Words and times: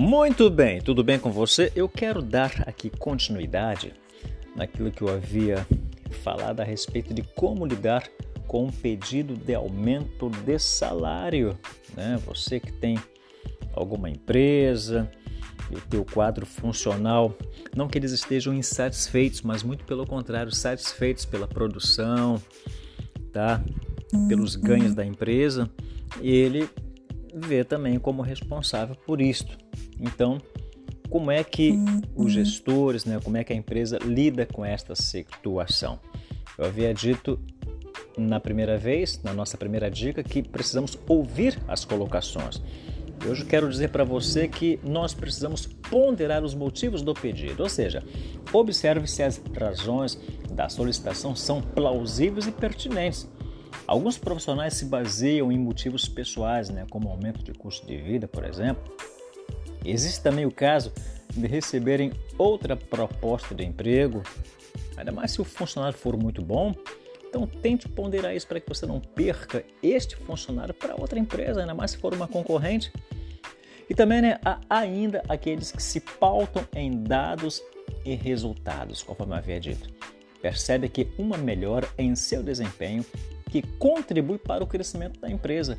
Muito 0.00 0.48
bem, 0.48 0.80
tudo 0.80 1.04
bem 1.04 1.18
com 1.18 1.30
você? 1.30 1.70
Eu 1.76 1.86
quero 1.86 2.22
dar 2.22 2.64
aqui 2.66 2.88
continuidade 2.88 3.92
naquilo 4.56 4.90
que 4.90 5.02
eu 5.02 5.10
havia 5.10 5.66
falado 6.22 6.60
a 6.60 6.64
respeito 6.64 7.12
de 7.12 7.22
como 7.22 7.66
lidar 7.66 8.08
com 8.46 8.64
um 8.64 8.70
pedido 8.70 9.34
de 9.34 9.54
aumento 9.54 10.30
de 10.30 10.58
salário. 10.58 11.54
Né? 11.94 12.18
Você 12.24 12.58
que 12.58 12.72
tem 12.72 12.98
alguma 13.74 14.08
empresa 14.08 15.06
e 15.70 15.76
o 15.76 15.80
teu 15.82 16.02
quadro 16.02 16.46
funcional, 16.46 17.36
não 17.76 17.86
que 17.86 17.98
eles 17.98 18.12
estejam 18.12 18.54
insatisfeitos, 18.54 19.42
mas 19.42 19.62
muito 19.62 19.84
pelo 19.84 20.06
contrário, 20.06 20.50
satisfeitos 20.50 21.26
pela 21.26 21.46
produção, 21.46 22.42
tá? 23.34 23.62
pelos 24.28 24.56
ganhos 24.56 24.94
da 24.94 25.04
empresa, 25.04 25.70
ele 26.22 26.70
vê 27.34 27.64
também 27.64 27.98
como 27.98 28.22
responsável 28.22 28.94
por 29.06 29.20
isto. 29.20 29.56
Então, 29.98 30.38
como 31.08 31.30
é 31.30 31.42
que 31.42 31.72
os 32.14 32.24
uhum. 32.24 32.28
gestores, 32.28 33.04
né, 33.04 33.20
como 33.22 33.36
é 33.36 33.44
que 33.44 33.52
a 33.52 33.56
empresa 33.56 33.98
lida 33.98 34.46
com 34.46 34.64
esta 34.64 34.94
situação? 34.94 35.98
Eu 36.56 36.66
havia 36.66 36.94
dito 36.94 37.38
na 38.16 38.38
primeira 38.38 38.76
vez, 38.76 39.20
na 39.22 39.32
nossa 39.32 39.56
primeira 39.56 39.90
dica, 39.90 40.22
que 40.22 40.42
precisamos 40.42 40.98
ouvir 41.08 41.58
as 41.66 41.84
colocações. 41.84 42.62
Hoje 43.28 43.42
eu 43.42 43.46
quero 43.46 43.68
dizer 43.68 43.90
para 43.90 44.02
você 44.02 44.48
que 44.48 44.80
nós 44.82 45.12
precisamos 45.12 45.66
ponderar 45.66 46.42
os 46.42 46.54
motivos 46.54 47.02
do 47.02 47.12
pedido, 47.12 47.62
ou 47.62 47.68
seja, 47.68 48.02
observe 48.52 49.06
se 49.06 49.22
as 49.22 49.40
razões 49.58 50.18
da 50.52 50.68
solicitação 50.68 51.36
são 51.36 51.60
plausíveis 51.60 52.46
e 52.46 52.52
pertinentes. 52.52 53.28
Alguns 53.86 54.18
profissionais 54.18 54.74
se 54.74 54.84
baseiam 54.84 55.50
em 55.50 55.58
motivos 55.58 56.08
pessoais, 56.08 56.70
né, 56.70 56.86
como 56.90 57.08
aumento 57.08 57.42
de 57.42 57.52
custo 57.52 57.86
de 57.86 57.96
vida, 57.96 58.28
por 58.28 58.44
exemplo, 58.44 58.92
Existe 59.84 60.22
também 60.22 60.44
o 60.44 60.50
caso 60.50 60.92
de 61.34 61.46
receberem 61.46 62.12
outra 62.36 62.76
proposta 62.76 63.54
de 63.54 63.64
emprego, 63.64 64.22
ainda 64.96 65.12
mais 65.12 65.32
se 65.32 65.40
o 65.40 65.44
funcionário 65.44 65.96
for 65.96 66.16
muito 66.16 66.42
bom. 66.42 66.74
Então 67.28 67.46
tente 67.46 67.88
ponderar 67.88 68.34
isso 68.34 68.46
para 68.46 68.60
que 68.60 68.68
você 68.68 68.84
não 68.86 69.00
perca 69.00 69.64
este 69.82 70.16
funcionário 70.16 70.74
para 70.74 71.00
outra 71.00 71.18
empresa, 71.18 71.60
ainda 71.60 71.74
mais 71.74 71.92
se 71.92 71.98
for 71.98 72.12
uma 72.12 72.26
concorrente. 72.26 72.92
E 73.88 73.94
também 73.94 74.20
né, 74.20 74.38
há 74.44 74.60
ainda 74.68 75.22
aqueles 75.28 75.72
que 75.72 75.82
se 75.82 76.00
pautam 76.00 76.66
em 76.74 77.02
dados 77.02 77.62
e 78.04 78.14
resultados, 78.14 79.02
conforme 79.02 79.34
havia 79.34 79.60
dito. 79.60 79.88
Percebe 80.42 80.88
que 80.88 81.08
uma 81.18 81.36
melhora 81.36 81.88
em 81.98 82.14
seu 82.14 82.42
desempenho 82.42 83.04
que 83.50 83.62
contribui 83.62 84.38
para 84.38 84.62
o 84.62 84.66
crescimento 84.66 85.20
da 85.20 85.28
empresa 85.28 85.76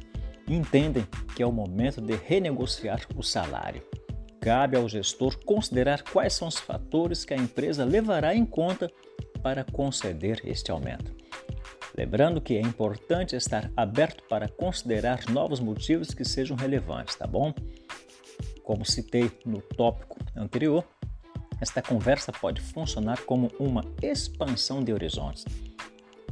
entendem 0.48 1.08
que 1.34 1.42
é 1.42 1.46
o 1.46 1.52
momento 1.52 2.02
de 2.02 2.14
renegociar 2.16 3.08
o 3.16 3.24
salário. 3.24 3.82
Cabe 4.42 4.76
ao 4.76 4.90
gestor 4.90 5.38
considerar 5.46 6.04
quais 6.04 6.34
são 6.34 6.48
os 6.48 6.58
fatores 6.58 7.24
que 7.24 7.34
a 7.34 7.38
empresa 7.38 7.86
levará 7.86 8.36
em 8.36 8.46
conta 8.46 8.92
para 9.42 9.64
conceder 9.64 10.42
este 10.44 10.70
aumento. 10.70 11.16
Lembrando 11.98 12.42
que 12.42 12.58
é 12.58 12.62
importante 12.62 13.36
estar 13.36 13.72
aberto 13.78 14.24
para 14.28 14.50
considerar 14.50 15.30
novos 15.30 15.60
motivos 15.60 16.14
que 16.14 16.26
sejam 16.26 16.58
relevantes, 16.58 17.16
tá 17.16 17.28
bom? 17.28 17.54
Como 18.64 18.86
citei 18.86 19.32
no 19.46 19.62
tópico 19.62 20.18
anterior, 20.36 20.84
esta 21.62 21.82
conversa 21.82 22.32
pode 22.32 22.60
funcionar 22.60 23.22
como 23.22 23.52
uma 23.60 23.86
expansão 24.02 24.84
de 24.84 24.92
horizontes 24.92 25.46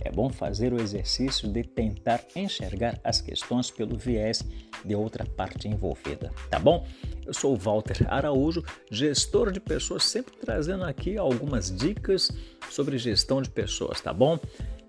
é 0.01 0.11
bom 0.11 0.29
fazer 0.29 0.73
o 0.73 0.81
exercício 0.81 1.51
de 1.51 1.63
tentar 1.63 2.21
enxergar 2.35 2.99
as 3.03 3.21
questões 3.21 3.69
pelo 3.69 3.97
viés 3.97 4.43
de 4.83 4.95
outra 4.95 5.25
parte 5.25 5.67
envolvida, 5.67 6.31
tá 6.49 6.57
bom? 6.59 6.85
Eu 7.25 7.33
sou 7.33 7.53
o 7.53 7.57
Walter 7.57 8.05
Araújo, 8.07 8.63
gestor 8.89 9.51
de 9.51 9.59
pessoas, 9.59 10.03
sempre 10.03 10.35
trazendo 10.37 10.83
aqui 10.83 11.17
algumas 11.17 11.75
dicas 11.75 12.31
sobre 12.69 12.97
gestão 12.97 13.41
de 13.41 13.49
pessoas, 13.49 13.99
tá 14.01 14.13
bom? 14.13 14.39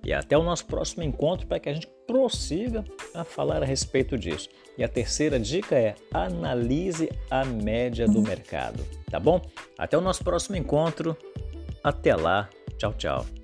E 0.04 0.12
até 0.12 0.36
o 0.36 0.42
nosso 0.42 0.64
próximo 0.64 1.02
encontro 1.02 1.46
para 1.46 1.60
que 1.60 1.68
a 1.68 1.74
gente 1.74 1.88
prossiga 2.06 2.84
a 3.14 3.22
falar 3.22 3.62
a 3.62 3.66
respeito 3.66 4.16
disso. 4.16 4.48
E 4.78 4.82
a 4.82 4.88
terceira 4.88 5.38
dica 5.38 5.76
é 5.76 5.94
analise 6.12 7.10
a 7.30 7.44
média 7.44 8.06
do 8.06 8.22
mercado, 8.22 8.82
tá 9.10 9.20
bom? 9.20 9.42
Até 9.76 9.98
o 9.98 10.00
nosso 10.00 10.24
próximo 10.24 10.56
encontro. 10.56 11.16
Até 11.84 12.16
lá. 12.16 12.48
Tchau, 12.78 12.94
tchau. 12.94 13.39